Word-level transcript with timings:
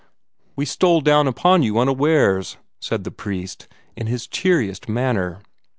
"We 0.55 0.65
stole 0.65 1.01
down 1.01 1.27
upon 1.27 1.61
you 1.61 1.77
unawares," 1.77 2.57
said 2.79 3.03
the 3.03 3.11
priest, 3.11 3.67
in 3.95 4.07
his 4.07 4.25
cheeriest 4.25 4.89
manner. 4.89 5.41